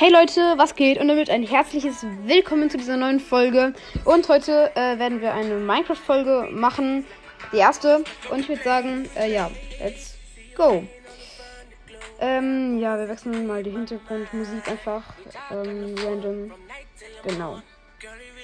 [0.00, 0.98] Hey Leute, was geht?
[0.98, 3.74] Und damit ein herzliches Willkommen zu dieser neuen Folge.
[4.06, 7.04] Und heute äh, werden wir eine Minecraft-Folge machen.
[7.52, 8.02] Die erste.
[8.30, 10.16] Und ich würde sagen, äh, ja, let's
[10.56, 10.84] go.
[12.18, 15.02] Ähm, ja, wir wechseln mal die Hintergrundmusik einfach.
[15.50, 16.50] Ähm, random.
[17.22, 17.60] Genau.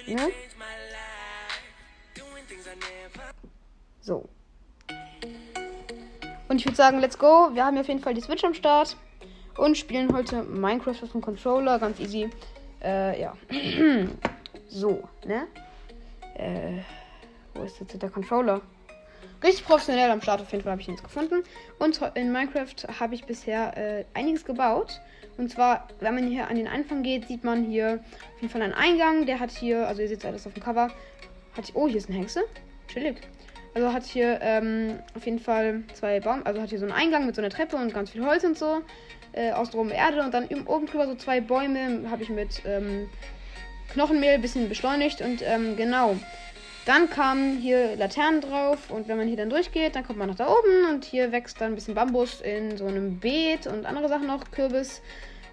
[0.05, 0.29] Ne?
[4.01, 4.29] So.
[6.49, 7.49] Und ich würde sagen, let's go.
[7.53, 8.95] Wir haben auf jeden Fall die Switch am Start
[9.57, 11.79] und spielen heute Minecraft auf dem Controller.
[11.79, 12.29] Ganz easy.
[12.83, 13.33] Äh, ja.
[14.69, 15.47] so, ne?
[16.35, 16.81] Äh,
[17.53, 18.61] wo ist jetzt der Controller?
[19.43, 21.43] Richtig professionell am Start, auf jeden Fall habe ich ihn jetzt gefunden.
[21.77, 24.99] Und in Minecraft habe ich bisher äh, einiges gebaut.
[25.37, 27.99] Und zwar, wenn man hier an den Anfang geht, sieht man hier
[28.35, 29.27] auf jeden Fall einen Eingang.
[29.27, 30.89] Der hat hier, also ihr seht alles auf dem Cover,
[31.55, 32.43] hat, oh, hier ist eine Hexe.
[32.87, 33.17] Chillig.
[33.77, 37.27] Also hat hier ähm, auf jeden Fall zwei Baum, also hat hier so einen Eingang
[37.27, 38.81] mit so einer Treppe und ganz viel Holz und so
[39.33, 43.07] äh, aus drum Erde und dann oben drüber so zwei Bäume habe ich mit ähm,
[43.93, 46.15] Knochenmehl ein bisschen beschleunigt und ähm, genau.
[46.87, 50.37] Dann kamen hier Laternen drauf und wenn man hier dann durchgeht, dann kommt man nach
[50.37, 54.09] da oben und hier wächst dann ein bisschen Bambus in so einem Beet und andere
[54.09, 55.03] Sachen noch, Kürbis,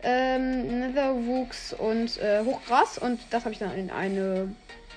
[0.03, 4.49] ähm, Netherwuchs und äh, Hochgras und das habe ich dann in eine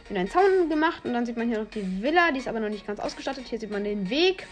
[0.10, 2.60] in einen Zaun gemacht und dann sieht man hier noch die Villa, die ist aber
[2.60, 3.46] noch nicht ganz ausgestattet.
[3.48, 4.48] Hier sieht man den Weg.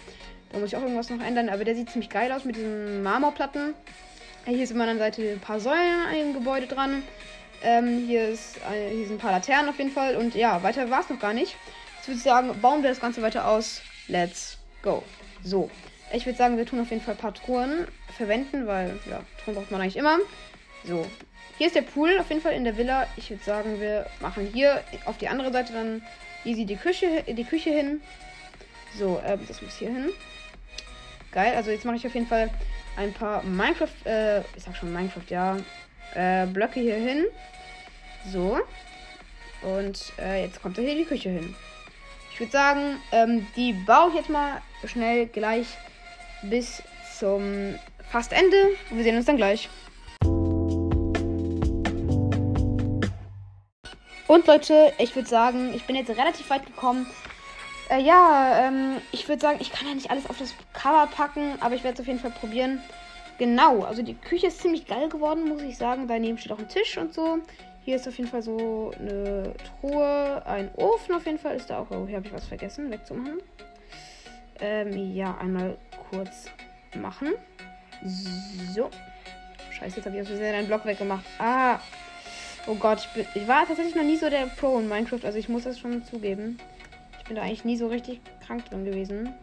[0.51, 3.03] Da muss ich auch irgendwas noch ändern, aber der sieht ziemlich geil aus mit diesen
[3.03, 3.73] Marmorplatten.
[4.45, 7.03] Hier ist immer an der Seite ein paar Säulen an Gebäude dran.
[7.63, 10.15] Ähm, hier, ist, äh, hier sind ein paar Laternen auf jeden Fall.
[10.17, 11.55] Und ja, weiter war es noch gar nicht.
[11.97, 13.81] Jetzt würde ich sagen, bauen wir das Ganze weiter aus.
[14.07, 15.03] Let's go.
[15.43, 15.69] So.
[16.13, 19.55] Ich würde sagen, wir tun auf jeden Fall ein paar Truhen verwenden, weil, ja, Truhen
[19.55, 20.19] braucht man eigentlich immer.
[20.87, 21.05] So.
[21.57, 23.07] Hier ist der Pool auf jeden Fall in der Villa.
[23.15, 26.01] Ich würde sagen, wir machen hier auf die andere Seite dann
[26.43, 28.01] easy die Küche, die Küche hin.
[28.97, 30.09] So, ähm, das muss hier hin.
[31.31, 32.49] Geil, also jetzt mache ich auf jeden Fall
[32.97, 35.57] ein paar Minecraft, äh, ich sag schon Minecraft, ja,
[36.13, 37.25] äh, Blöcke hier hin.
[38.31, 38.59] So.
[39.61, 41.55] Und äh, jetzt kommt hier die Küche hin.
[42.31, 45.67] Ich würde sagen, ähm, die baue ich jetzt mal schnell gleich
[46.43, 46.83] bis
[47.17, 47.75] zum
[48.11, 48.71] fast Ende.
[48.91, 49.69] Wir sehen uns dann gleich.
[54.27, 57.05] Und Leute, ich würde sagen, ich bin jetzt relativ weit gekommen.
[57.89, 61.53] Äh, ja, ähm, ich würde sagen, ich kann ja nicht alles auf das Cover packen,
[61.59, 62.81] aber ich werde es auf jeden Fall probieren.
[63.37, 66.07] Genau, also die Küche ist ziemlich geil geworden, muss ich sagen.
[66.07, 67.39] Daneben steht auch ein Tisch und so.
[67.83, 71.79] Hier ist auf jeden Fall so eine Truhe, ein Ofen auf jeden Fall ist da
[71.79, 71.91] auch.
[71.91, 73.39] Oh, hier habe ich was vergessen, wegzumachen.
[74.59, 75.77] Ähm, ja, einmal
[76.09, 76.49] kurz
[76.95, 77.33] machen.
[78.73, 78.89] So.
[79.71, 81.25] Scheiße, jetzt habe ich aus Versehen einen Block weggemacht.
[81.37, 81.79] Ah.
[82.67, 85.37] Oh Gott, ich, bin, ich war tatsächlich noch nie so der Pro in Minecraft, also
[85.37, 86.57] ich muss das schon zugeben.
[87.19, 89.33] Ich bin da eigentlich nie so richtig krank drin gewesen.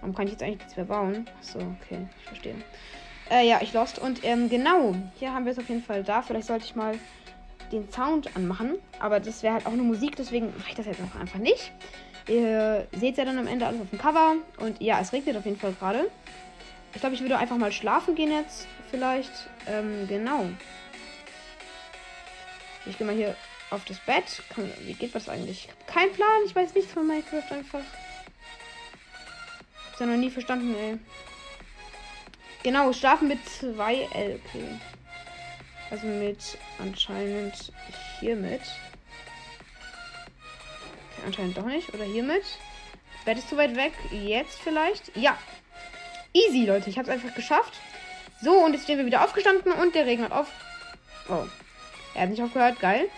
[0.00, 1.26] Warum kann ich jetzt eigentlich nichts mehr bauen?
[1.40, 2.54] Achso, okay, ich verstehe.
[3.30, 3.98] Äh, ja, ich lost.
[3.98, 6.22] Und ähm, genau, hier haben wir es auf jeden Fall da.
[6.22, 6.94] Vielleicht sollte ich mal
[7.72, 8.76] den Sound anmachen.
[9.00, 11.72] Aber das wäre halt auch nur Musik, deswegen mache ich das jetzt einfach nicht.
[12.28, 14.36] Ihr seht ja dann am Ende alles auf dem Cover.
[14.58, 16.08] Und ja, es regnet auf jeden Fall gerade.
[16.94, 18.68] Ich glaube, ich würde einfach mal schlafen gehen jetzt.
[18.90, 19.32] Vielleicht.
[19.66, 20.46] Ähm, genau.
[22.86, 23.36] Ich gehe mal hier
[23.70, 24.42] auf das Bett.
[24.54, 25.68] Kann, wie geht das eigentlich?
[25.86, 26.42] Keinen Plan.
[26.46, 27.82] Ich weiß nichts von Minecraft einfach.
[29.88, 30.98] Hab's ja noch nie verstanden, ey.
[32.62, 34.80] Genau, schlafen mit 2 LP.
[35.90, 37.72] Also mit anscheinend
[38.18, 38.62] hiermit.
[41.12, 41.92] Okay, anscheinend doch nicht.
[41.94, 42.44] Oder hiermit.
[43.24, 43.92] Bett ist zu weit weg.
[44.10, 45.16] Jetzt vielleicht.
[45.16, 45.38] Ja.
[46.32, 46.90] Easy, Leute.
[46.90, 47.74] Ich habe es einfach geschafft.
[48.42, 50.48] So, und jetzt stehen wir wieder aufgestanden und der Regen hat auf.
[51.28, 51.46] Oh.
[52.16, 52.80] Er hat nicht aufgehört.
[52.80, 53.08] Geil.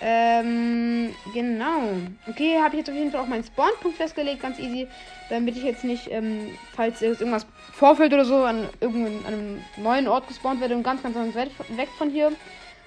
[0.00, 1.94] Ähm, genau.
[2.28, 4.86] Okay, habe ich jetzt auf jeden Fall auch meinen Spawnpunkt festgelegt, ganz easy,
[5.30, 10.60] damit ich jetzt nicht, ähm, falls irgendwas vorfällt oder so, an irgendeinem neuen Ort gespawnt
[10.60, 12.32] werde und ganz, ganz, ganz weg von hier.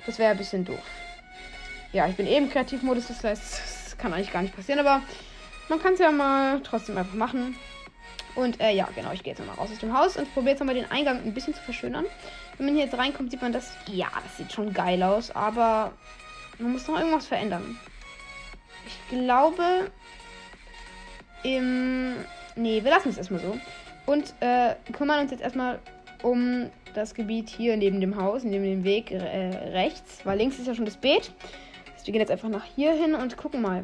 [0.06, 0.80] Das wäre ein bisschen doof.
[1.94, 5.02] Ja, ich bin eben im Kreativmodus, das heißt, das kann eigentlich gar nicht passieren, aber
[5.68, 7.56] man kann es ja mal trotzdem einfach machen.
[8.40, 10.64] Und äh, ja, genau, ich gehe jetzt mal raus aus dem Haus und probiere jetzt
[10.64, 12.06] mal den Eingang ein bisschen zu verschönern.
[12.58, 13.74] Wenn man hier jetzt reinkommt, sieht man das.
[13.88, 15.92] Ja, das sieht schon geil aus, aber
[16.58, 17.78] man muss noch irgendwas verändern.
[18.88, 19.92] Ich glaube.
[21.44, 22.16] Im.
[22.56, 23.60] Nee, wir lassen es erstmal so.
[24.06, 25.80] Und äh, kümmern uns jetzt erstmal
[26.24, 29.18] um das Gebiet hier neben dem Haus, neben dem Weg äh,
[29.74, 30.26] rechts.
[30.26, 31.34] Weil links ist ja schon das Beet.
[31.94, 33.84] Also wir gehen jetzt einfach nach hier hin und gucken mal.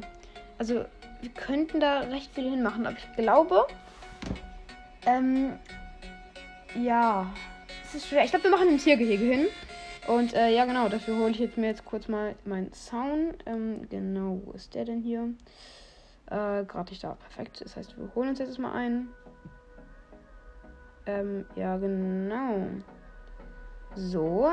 [0.57, 0.85] Also,
[1.21, 3.67] wir könnten da recht viel hinmachen, aber ich glaube.
[5.05, 5.53] Ähm.
[6.75, 7.33] Ja.
[7.83, 8.23] Es ist schwer.
[8.23, 9.47] Ich glaube, wir machen ein Tiergehege hin.
[10.07, 13.37] Und äh, ja, genau, dafür hole ich jetzt mir jetzt kurz mal meinen Sound.
[13.45, 15.33] Ähm, genau, wo ist der denn hier?
[16.27, 17.13] Äh, gerade nicht da.
[17.15, 17.61] Perfekt.
[17.63, 19.09] Das heißt, wir holen uns jetzt mal ein.
[21.07, 22.67] Ähm, ja, genau.
[23.95, 24.51] So.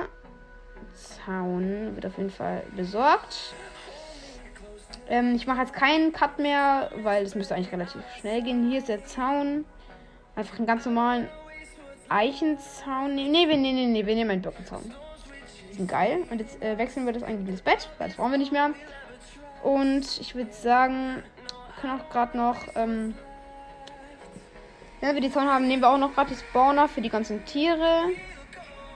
[0.94, 3.54] Zaun wird auf jeden Fall besorgt.
[5.08, 8.68] Ähm, ich mache jetzt keinen Cut mehr, weil es müsste eigentlich relativ schnell gehen.
[8.68, 9.64] Hier ist der Zaun.
[10.34, 11.28] Einfach einen ganz normalen
[12.08, 13.14] Eichenzaun.
[13.14, 14.94] Nee, nee, nee, nee, nee wir nehmen einen Birkenzaun.
[15.70, 16.24] Die sind geil.
[16.30, 18.70] Und jetzt äh, wechseln wir das eigentlich ins Bett, weil das brauchen wir nicht mehr.
[19.62, 22.56] Und ich würde sagen, wir können auch gerade noch.
[22.74, 23.14] Ähm,
[25.00, 27.44] wenn wir die Zaun haben, nehmen wir auch noch gerade die Spawner für die ganzen
[27.44, 28.10] Tiere.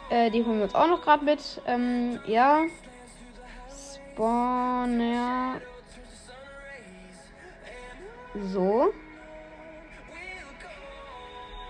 [0.09, 1.61] Äh, die holen wir uns auch noch gerade mit.
[1.67, 2.63] Ähm, ja.
[4.15, 5.61] Spawner.
[8.53, 8.93] So.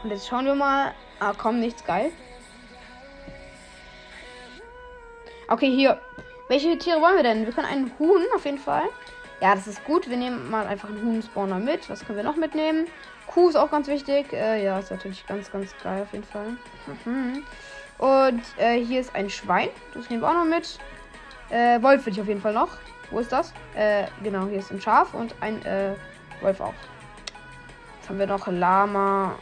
[0.02, 0.94] Und jetzt schauen wir mal.
[1.20, 2.10] Ah, komm, nichts geil.
[5.48, 6.00] Okay, hier.
[6.48, 7.44] Welche Tiere wollen wir denn?
[7.44, 8.84] Wir können einen Huhn auf jeden Fall.
[9.40, 10.08] Ja, das ist gut.
[10.08, 11.88] Wir nehmen mal einfach einen Huhn-Spawner mit.
[11.90, 12.86] Was können wir noch mitnehmen?
[13.26, 14.32] Kuh ist auch ganz wichtig.
[14.32, 16.56] Äh, ja, ist natürlich ganz, ganz geil auf jeden Fall.
[17.04, 17.44] Mhm.
[17.98, 19.68] Und äh, hier ist ein Schwein.
[19.94, 20.78] Das nehmen wir auch noch mit.
[21.50, 22.70] Äh, Wolf will ich auf jeden Fall noch.
[23.10, 23.52] Wo ist das?
[23.74, 25.94] Äh, genau, hier ist ein Schaf und ein äh,
[26.40, 26.74] Wolf auch.
[27.98, 29.36] Jetzt haben wir noch Lama.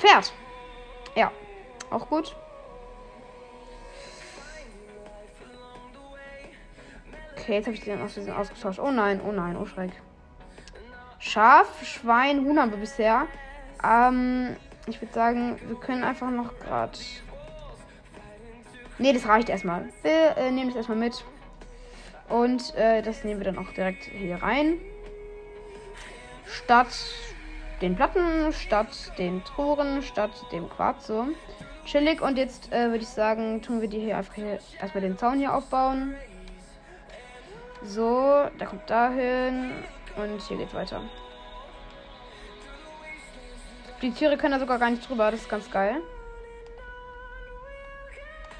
[0.00, 0.32] Pferd.
[1.14, 1.30] Ja,
[1.90, 2.34] auch gut.
[7.36, 8.78] Okay, jetzt habe ich den aus ausgetauscht.
[8.78, 9.92] Oh nein, oh nein, oh Schreck.
[11.18, 13.26] Schaf, Schwein, Huhn haben wir bisher.
[13.84, 14.56] Ähm,
[14.86, 16.98] ich würde sagen, wir können einfach noch gerade.
[18.98, 19.90] Ne, das reicht erstmal.
[20.02, 21.24] Wir äh, nehmen das erstmal mit.
[22.30, 24.78] Und äh, das nehmen wir dann auch direkt hier rein.
[26.46, 26.88] Statt
[27.80, 31.06] den Platten, statt den Toren, statt dem Quarz.
[31.06, 31.28] So.
[31.84, 32.20] Chillig.
[32.20, 35.38] Und jetzt äh, würde ich sagen, tun wir die hier einfach hier erstmal den Zaun
[35.38, 36.14] hier aufbauen.
[37.82, 39.72] So, der kommt dahin.
[40.16, 41.00] Und hier geht's weiter.
[44.02, 45.30] Die Tiere können da sogar gar nicht drüber.
[45.30, 45.96] Das ist ganz geil.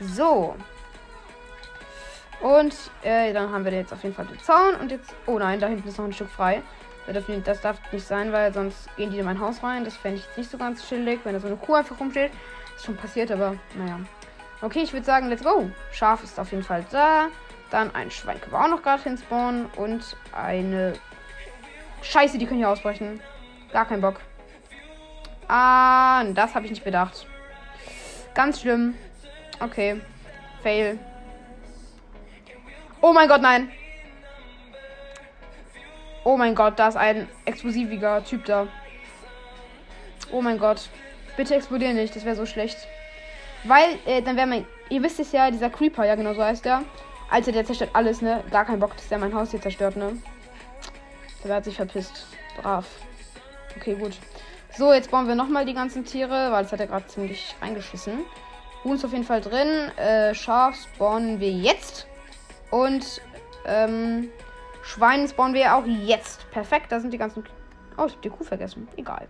[0.01, 0.55] So.
[2.41, 4.75] Und äh, dann haben wir jetzt auf jeden Fall den Zaun.
[4.77, 5.15] Und jetzt.
[5.27, 6.63] Oh nein, da hinten ist noch ein Stück frei.
[7.13, 9.85] Das darf nicht sein, weil sonst gehen die in mein Haus rein.
[9.85, 12.31] Das fände ich jetzt nicht so ganz chillig, wenn da so eine Kuh einfach rumsteht.
[12.77, 14.01] Ist schon passiert, aber naja.
[14.63, 15.71] Okay, ich würde sagen, let's go.
[15.93, 17.29] Schaf ist auf jeden Fall da.
[17.71, 19.67] Dann ein Schwein können wir auch noch gerade hinspawnen.
[19.77, 20.95] Und eine.
[22.03, 23.21] Scheiße, die können hier ausbrechen.
[23.73, 24.21] Gar kein Bock.
[25.49, 27.27] Ah, das habe ich nicht bedacht.
[28.35, 28.95] Ganz schlimm.
[29.59, 30.01] Okay.
[30.63, 30.99] Fail.
[33.01, 33.71] Oh mein Gott, nein.
[36.25, 38.67] Oh mein Gott, da ist ein explosiviger Typ da.
[40.33, 40.89] Oh mein Gott.
[41.37, 42.77] Bitte explodieren nicht, das wäre so schlecht.
[43.65, 44.67] Weil, äh, dann wäre mein.
[44.89, 46.83] Ihr wisst es ja, dieser Creeper, ja genau so heißt der.
[47.31, 48.43] Alter, der zerstört alles, ne?
[48.51, 50.17] Gar kein Bock, dass der mein Haus hier zerstört, ne?
[51.45, 52.27] Der hat sich verpisst.
[52.61, 52.87] Brav.
[53.77, 54.19] Okay, gut.
[54.77, 58.25] So, jetzt bauen wir nochmal die ganzen Tiere, weil das hat er gerade ziemlich reingeschissen.
[58.85, 59.91] Huhn ist auf jeden Fall drin.
[59.97, 62.07] Äh, Schaf spawnen wir jetzt.
[62.71, 63.21] Und
[63.67, 64.31] ähm,
[64.83, 66.51] Schwein spawnen wir auch jetzt.
[66.51, 67.45] Perfekt, da sind die ganzen.
[67.97, 68.89] Oh, ich habe die Kuh vergessen.
[68.97, 69.29] Egal.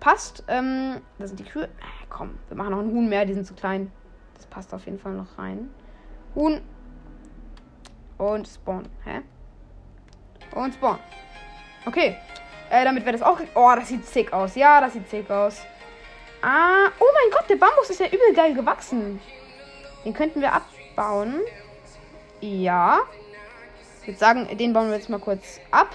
[0.00, 0.44] Passt.
[0.48, 1.64] Ähm, da sind die Kühe.
[1.64, 3.92] Äh, komm, wir machen noch einen Huhn mehr, die sind zu klein.
[4.34, 5.68] Das passt auf jeden Fall noch rein.
[6.34, 6.60] Huhn
[8.16, 8.88] und Spawn.
[9.04, 9.20] Hä?
[10.54, 10.98] Und Spawn.
[11.86, 12.16] Okay.
[12.70, 13.38] Äh, damit wäre das auch.
[13.54, 14.54] Oh, das sieht sick aus.
[14.54, 15.62] Ja, das sieht sick aus.
[16.42, 16.88] Ah.
[16.98, 19.20] Oh mein Gott, der Bambus ist ja übel geil gewachsen.
[20.04, 21.40] Den könnten wir abbauen.
[22.40, 23.00] Ja.
[24.02, 25.94] Ich würde sagen, den bauen wir jetzt mal kurz ab.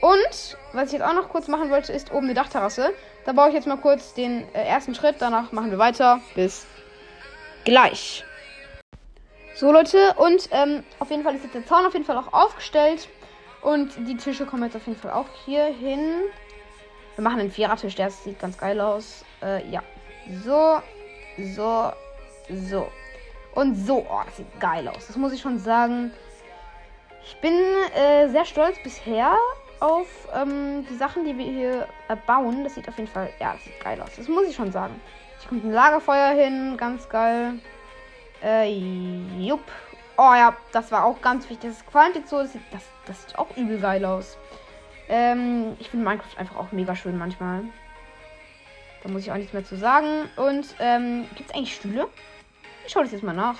[0.00, 2.92] Und was ich jetzt auch noch kurz machen wollte, ist oben eine Dachterrasse.
[3.24, 5.16] Da baue ich jetzt mal kurz den äh, ersten Schritt.
[5.18, 6.20] Danach machen wir weiter.
[6.34, 6.66] Bis
[7.64, 8.24] gleich.
[9.54, 12.32] So, Leute, und ähm, auf jeden Fall ist jetzt der Zaun auf jeden Fall auch
[12.32, 13.08] aufgestellt.
[13.60, 16.22] Und die Tische kommen jetzt auf jeden Fall auch hier hin.
[17.16, 19.24] Wir machen einen Vierertisch, der sieht ganz geil aus.
[19.42, 19.82] Äh, ja.
[20.44, 20.80] So,
[21.56, 21.92] so,
[22.48, 22.88] so.
[23.54, 24.06] Und so.
[24.08, 25.08] Oh, das sieht geil aus.
[25.08, 26.12] Das muss ich schon sagen.
[27.28, 27.52] Ich bin
[27.94, 29.36] äh, sehr stolz bisher
[29.80, 32.64] auf ähm, die Sachen, die wir hier äh, bauen.
[32.64, 34.08] Das sieht auf jeden Fall, ja, das sieht geil aus.
[34.16, 34.98] Das muss ich schon sagen.
[35.38, 37.58] Hier kommt ein Lagerfeuer hin, ganz geil.
[38.42, 38.72] Äh,
[39.38, 39.60] jupp.
[40.16, 41.70] Oh ja, das war auch ganz wichtig.
[41.92, 42.38] Das so.
[42.38, 44.38] Das sieht, das, das sieht auch übel geil aus.
[45.10, 47.64] Ähm, ich finde Minecraft einfach auch mega schön manchmal.
[49.02, 50.30] Da muss ich auch nichts mehr zu sagen.
[50.36, 52.08] Und ähm, gibt es eigentlich Stühle?
[52.86, 53.58] Ich schaue das jetzt mal nach.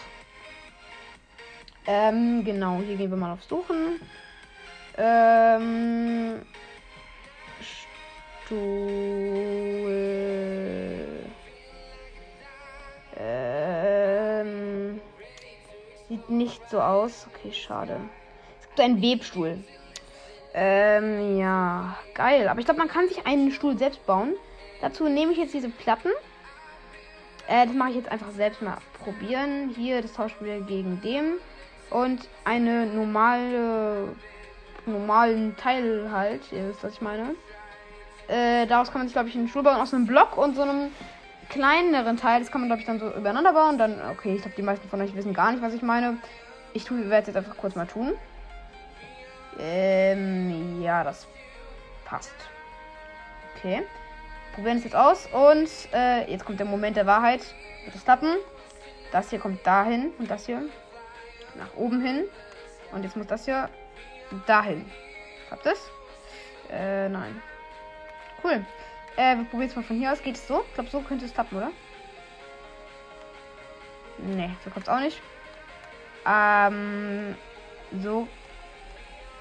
[1.91, 3.99] Ähm, genau, hier gehen wir mal auf Suchen.
[4.99, 6.43] Ähm,
[8.45, 8.59] Stuhl.
[13.17, 15.01] Ähm,
[16.11, 17.27] sieht nicht so aus.
[17.33, 17.99] Okay, schade.
[18.61, 19.65] Es gibt einen Webstuhl.
[20.53, 22.49] Ähm, ja, geil.
[22.49, 24.35] Aber ich glaube, man kann sich einen Stuhl selbst bauen.
[24.83, 26.11] Dazu nehme ich jetzt diese Platten.
[27.47, 29.73] Äh, das mache ich jetzt einfach selbst mal probieren.
[29.75, 31.39] Hier, das tauschen wir gegen dem.
[31.91, 34.09] Und eine normale,
[34.87, 36.53] normalen Teil halt.
[36.53, 37.35] Ihr wisst, was ich meine.
[38.29, 40.63] Äh, daraus kann man sich, glaube ich, einen Stuhl bauen aus einem Block und so
[40.63, 40.91] einem
[41.49, 42.41] kleineren Teil.
[42.41, 43.79] Das kann man, glaube ich, dann so übereinander bauen.
[43.79, 46.19] Dann, okay, ich glaube, die meisten von euch wissen gar nicht, was ich meine.
[46.75, 48.13] Ich werde es jetzt einfach kurz mal tun.
[49.59, 51.27] Ähm, ja, das
[52.05, 52.35] passt.
[53.57, 53.83] Okay.
[54.55, 55.27] Probieren es jetzt aus.
[55.33, 57.41] Und äh, jetzt kommt der Moment der Wahrheit.
[57.85, 58.37] Wird es klappen?
[59.11, 60.63] Das hier kommt dahin und das hier
[61.59, 62.25] nach oben hin.
[62.93, 63.69] Und jetzt muss das hier
[64.47, 64.91] dahin.
[65.51, 65.91] Habt es?
[66.71, 67.41] Äh, nein.
[68.43, 68.65] Cool.
[69.17, 70.23] Äh, wir probieren es mal von hier aus.
[70.23, 70.63] Geht es so?
[70.69, 71.71] Ich glaube, so könnte es klappen, oder?
[74.19, 75.21] Ne, so kommt es auch nicht.
[76.27, 77.35] Ähm,
[78.03, 78.29] so.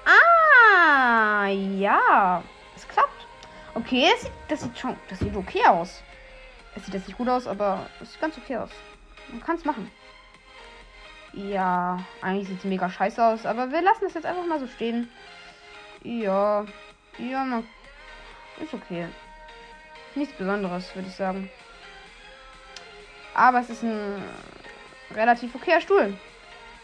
[0.04, 2.42] Ah, ja.
[2.76, 3.26] Es klappt.
[3.74, 6.02] Okay, das sieht, das sieht schon, das sieht okay aus.
[6.74, 8.70] Es sieht jetzt nicht gut aus, aber es sieht ganz okay aus.
[9.30, 9.90] Man kann es machen.
[11.32, 14.66] Ja, eigentlich sieht es mega scheiße aus, aber wir lassen es jetzt einfach mal so
[14.66, 15.08] stehen.
[16.02, 16.64] Ja,
[17.18, 17.66] ja, man,
[18.60, 19.06] ist okay.
[20.14, 21.50] Nichts Besonderes, würde ich sagen.
[23.34, 24.22] Aber es ist ein
[25.14, 26.16] relativ okayer Stuhl.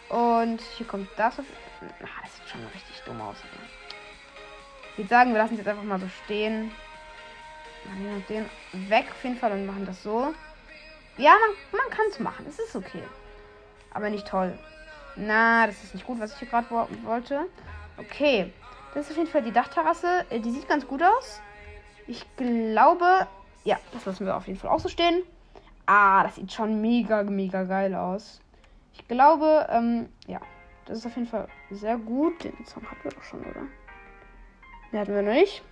[0.08, 1.46] Und hier kommt das auf.
[1.80, 3.36] Ach, das sieht schon richtig dumm aus.
[4.92, 6.70] Ich würde sagen, wir lassen es jetzt einfach mal so stehen.
[7.86, 8.48] Machen den
[8.90, 10.32] weg auf jeden Fall und machen das so.
[11.16, 12.46] Ja, man, man kann es machen.
[12.48, 13.02] Es ist okay.
[13.94, 14.58] Aber nicht toll.
[15.16, 17.46] Na, das ist nicht gut, was ich hier gerade wo wollte.
[17.96, 18.52] Okay.
[18.92, 20.24] Das ist auf jeden Fall die Dachterrasse.
[20.30, 21.40] Äh, die sieht ganz gut aus.
[22.06, 23.26] Ich glaube,
[23.64, 25.22] ja, das lassen wir auf jeden Fall auch so stehen.
[25.86, 28.40] Ah, das sieht schon mega, mega geil aus.
[28.92, 30.40] Ich glaube, ähm, ja,
[30.84, 32.44] das ist auf jeden Fall sehr gut.
[32.44, 33.62] Den Song hatten wir doch schon, oder?
[34.92, 35.62] Den hatten wir noch nicht.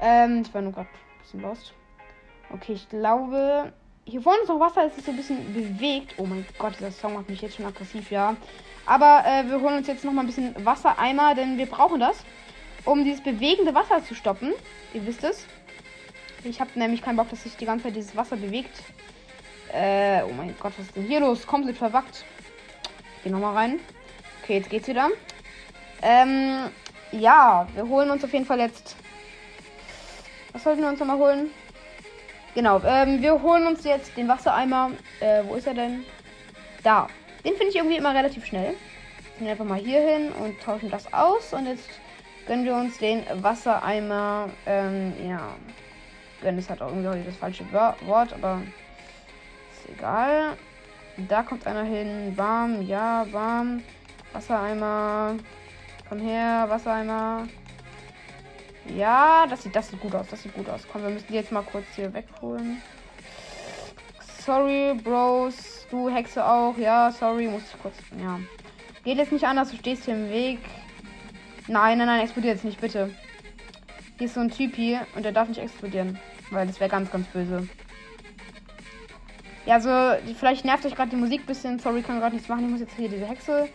[0.00, 1.74] Ähm, ich war nur gerade ein bisschen lost.
[2.52, 3.72] Okay, ich glaube,
[4.10, 6.14] hier vorne ist noch Wasser, es ist so ein bisschen bewegt.
[6.16, 8.36] Oh mein Gott, dieser Song macht mich jetzt schon aggressiv, ja.
[8.86, 12.24] Aber äh, wir holen uns jetzt noch mal ein bisschen Wassereimer, denn wir brauchen das,
[12.84, 14.52] um dieses bewegende Wasser zu stoppen.
[14.92, 15.46] Ihr wisst es.
[16.42, 18.82] Ich habe nämlich keinen Bock, dass sich die ganze Zeit dieses Wasser bewegt.
[19.72, 21.46] Äh, oh mein Gott, was ist denn hier los?
[21.46, 22.24] Komplett verwackt.
[23.22, 23.80] Geh nochmal rein.
[24.42, 25.08] Okay, jetzt geht's wieder.
[26.02, 26.70] Ähm,
[27.12, 28.96] ja, wir holen uns auf jeden Fall jetzt.
[30.52, 31.50] Was sollten wir uns nochmal holen?
[32.54, 34.90] Genau, ähm, wir holen uns jetzt den Wassereimer.
[35.20, 36.04] Äh, wo ist er denn?
[36.82, 37.06] Da.
[37.44, 38.74] Den finde ich irgendwie immer relativ schnell.
[39.38, 41.52] Gehen einfach mal hier hin und tauschen das aus.
[41.52, 41.88] Und jetzt
[42.46, 44.50] gönnen wir uns den Wassereimer.
[44.66, 45.40] Ähm, ja.
[46.42, 48.62] Gönnen ist halt auch irgendwie das falsche Wort, aber
[49.72, 50.56] ist egal.
[51.28, 52.32] Da kommt einer hin.
[52.36, 53.82] Warm, ja, warm.
[54.32, 55.36] Wassereimer.
[56.08, 57.46] Komm her, Wassereimer.
[58.86, 60.26] Ja, das sieht, das sieht gut aus.
[60.28, 60.86] Das sieht gut aus.
[60.90, 62.80] Komm, wir müssen die jetzt mal kurz hier wegholen.
[64.44, 65.86] Sorry, Bros.
[65.90, 66.76] Du Hexe auch.
[66.78, 67.46] Ja, sorry.
[67.46, 67.94] Muss ich kurz.
[68.20, 68.40] Ja.
[69.04, 69.70] Geht jetzt nicht anders.
[69.70, 70.58] Du stehst hier im Weg.
[71.68, 72.20] Nein, nein, nein.
[72.22, 73.14] Explodiert jetzt nicht, bitte.
[74.18, 76.18] Hier ist so ein Typ hier und der darf nicht explodieren.
[76.50, 77.68] Weil das wäre ganz, ganz böse.
[79.66, 81.78] Ja, also, vielleicht nervt euch gerade die Musik ein bisschen.
[81.78, 82.64] Sorry, kann gerade nichts machen.
[82.64, 83.68] Ich muss jetzt hier diese Hexe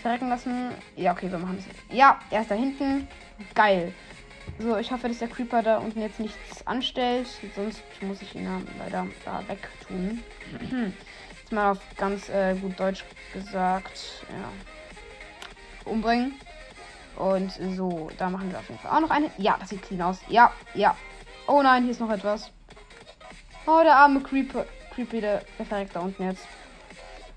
[0.00, 0.70] verrecken lassen.
[0.96, 1.96] Ja, okay, wir machen es.
[1.96, 3.08] Ja, er ist da hinten.
[3.54, 3.92] Geil.
[4.58, 7.26] So, ich hoffe, dass der Creeper da unten jetzt nichts anstellt.
[7.56, 10.22] Sonst muss ich ihn ja leider da wegtun.
[11.40, 14.24] jetzt mal auf ganz äh, gut Deutsch gesagt.
[14.30, 15.90] Ja.
[15.90, 16.34] Umbringen.
[17.16, 19.30] Und so, da machen wir auf jeden Fall auch noch eine.
[19.36, 20.20] Ja, das sieht clean aus.
[20.28, 20.96] Ja, ja.
[21.46, 22.50] Oh nein, hier ist noch etwas.
[23.66, 24.64] Oh, der arme Creeper.
[24.94, 26.46] Creepy, der, der verreckt da unten jetzt.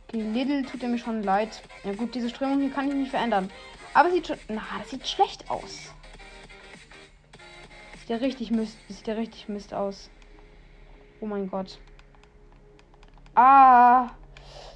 [0.08, 1.62] Okay, Little tut mir schon leid.
[1.84, 3.50] Ja gut, diese Strömung hier kann ich nicht verändern.
[3.94, 4.38] Aber sieht schon.
[4.48, 5.94] Na, das sieht schlecht aus.
[8.06, 8.78] Sieht ja richtig Mist.
[8.88, 10.12] Sieht ja richtig Mist aus.
[11.22, 11.80] Oh mein Gott.
[13.34, 14.12] Ah.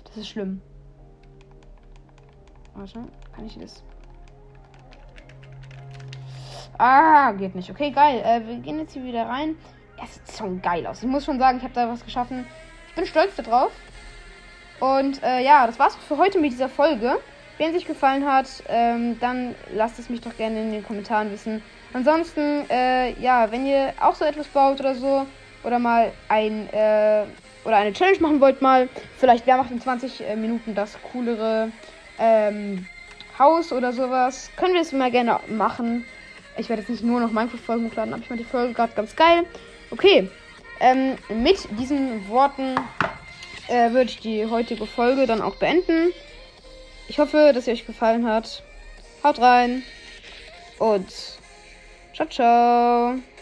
[0.04, 0.64] Das ist schlimm.
[2.74, 3.04] Warte,
[3.36, 3.84] kann ich das?
[6.80, 7.70] Ah, geht nicht.
[7.70, 8.20] Okay, geil.
[8.26, 9.58] Äh, wir gehen jetzt hier wieder rein.
[10.00, 11.04] Ja, sieht schon geil aus.
[11.04, 12.48] Ich muss schon sagen, ich habe da was geschaffen.
[12.88, 13.72] Ich bin stolz darauf.
[14.80, 17.20] Und äh, ja, das war's für heute mit dieser Folge.
[17.60, 21.30] Wenn es euch gefallen hat, ähm, dann lasst es mich doch gerne in den Kommentaren
[21.32, 21.62] wissen.
[21.94, 25.26] Ansonsten, äh, ja, wenn ihr auch so etwas baut oder so,
[25.64, 27.24] oder mal ein, äh,
[27.66, 31.72] oder eine Challenge machen wollt, mal, vielleicht wer macht in 20 äh, Minuten das coolere
[32.20, 32.86] ähm,
[33.38, 36.06] Haus oder sowas, können wir es mal gerne machen.
[36.58, 39.16] Ich werde jetzt nicht nur noch Minecraft-Folgen hochladen, aber ich fand die Folge gerade ganz
[39.16, 39.46] geil.
[39.92, 40.30] Okay,
[40.80, 42.76] ähm, mit diesen Worten
[43.68, 46.12] äh, würde ich die heutige Folge dann auch beenden.
[47.08, 48.62] Ich hoffe, dass sie euch gefallen hat.
[49.24, 49.84] Haut rein
[50.78, 51.39] und
[52.20, 53.39] Ciao, ciao.